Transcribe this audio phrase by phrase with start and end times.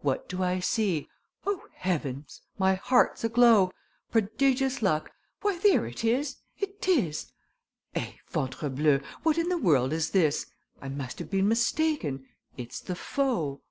[0.00, 1.08] What do I see?
[1.46, 3.70] O, heavens, my heart's aglow:
[4.10, 5.12] Prodigious luck!
[5.42, 7.30] Why, there it is, it is!
[7.94, 8.14] Eh!
[8.28, 10.46] ventrebleu, what in the world is this?
[10.82, 13.62] I must have been mistaken it's the foe.